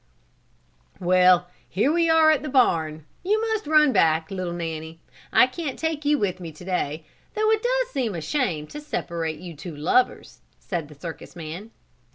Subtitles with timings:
[0.99, 4.99] "Well, here we are at the barn, you must run back, little Nanny;
[5.31, 8.81] I can't take you with me to day, though it does seem a shame to
[8.81, 11.69] separate you two lovers," said the circus man.